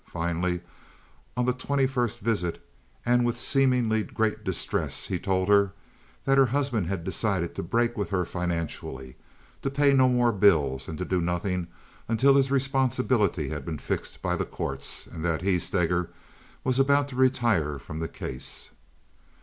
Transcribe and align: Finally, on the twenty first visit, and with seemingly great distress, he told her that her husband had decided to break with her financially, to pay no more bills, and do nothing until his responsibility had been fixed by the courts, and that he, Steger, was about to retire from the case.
Finally, 0.07 0.61
on 1.37 1.45
the 1.45 1.53
twenty 1.53 1.85
first 1.85 2.21
visit, 2.21 2.59
and 3.05 3.23
with 3.23 3.39
seemingly 3.39 4.01
great 4.01 4.43
distress, 4.43 5.05
he 5.05 5.19
told 5.19 5.47
her 5.47 5.73
that 6.23 6.39
her 6.39 6.47
husband 6.47 6.87
had 6.87 7.03
decided 7.03 7.53
to 7.53 7.61
break 7.61 7.95
with 7.95 8.09
her 8.09 8.25
financially, 8.25 9.15
to 9.61 9.69
pay 9.69 9.93
no 9.93 10.09
more 10.09 10.31
bills, 10.31 10.87
and 10.87 11.07
do 11.07 11.21
nothing 11.21 11.67
until 12.07 12.33
his 12.35 12.49
responsibility 12.49 13.49
had 13.49 13.63
been 13.63 13.77
fixed 13.77 14.23
by 14.23 14.35
the 14.35 14.43
courts, 14.43 15.05
and 15.05 15.23
that 15.23 15.43
he, 15.43 15.59
Steger, 15.59 16.09
was 16.63 16.79
about 16.79 17.07
to 17.09 17.15
retire 17.15 17.77
from 17.77 17.99
the 17.99 18.07
case. 18.07 18.71